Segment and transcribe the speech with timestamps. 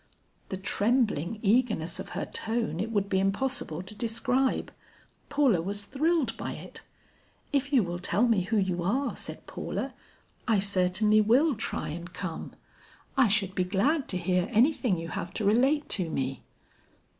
[0.49, 4.73] The trembling eagerness of her tone it would be impossible to describe.
[5.29, 6.81] Paula was thrilled by it.
[7.53, 9.93] "If you will tell me who you are," said Paula,
[10.47, 12.53] "I certainly will try and come.
[13.15, 16.41] I should be glad to hear anything you have to relate to me."